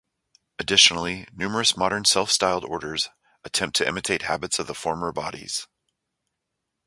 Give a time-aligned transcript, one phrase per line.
[0.57, 3.09] Additionally, numerous modern self-styled orders
[3.43, 5.67] attempt to imitate habits of the former bodies.